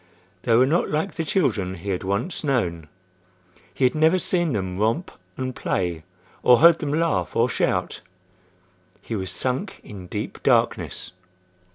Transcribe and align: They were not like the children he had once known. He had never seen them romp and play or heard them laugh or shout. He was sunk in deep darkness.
They 0.41 0.55
were 0.55 0.65
not 0.65 0.89
like 0.89 1.13
the 1.13 1.23
children 1.23 1.75
he 1.75 1.91
had 1.91 2.01
once 2.03 2.43
known. 2.43 2.87
He 3.71 3.83
had 3.83 3.93
never 3.93 4.17
seen 4.17 4.51
them 4.51 4.79
romp 4.79 5.11
and 5.37 5.55
play 5.55 6.01
or 6.41 6.57
heard 6.57 6.79
them 6.79 6.91
laugh 6.91 7.35
or 7.35 7.47
shout. 7.47 8.01
He 9.03 9.15
was 9.15 9.29
sunk 9.29 9.79
in 9.83 10.07
deep 10.07 10.41
darkness. 10.41 11.11